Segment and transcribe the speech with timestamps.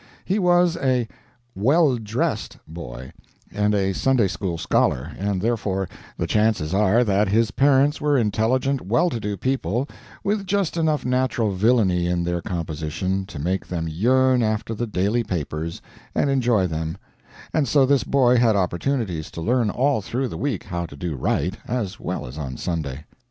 [0.25, 1.07] He was a
[1.53, 3.11] "well dressed" boy,
[3.53, 8.81] and a Sunday school scholar, and therefore the chances are that his parents were intelligent,
[8.81, 9.87] well to do people,
[10.23, 15.23] with just enough natural villainy in their composition to make them yearn after the daily
[15.23, 15.83] papers,
[16.15, 16.97] and enjoy them;
[17.53, 21.15] and so this boy had opportunities to learn all through the week how to do
[21.15, 23.05] right, as well as on Sunday.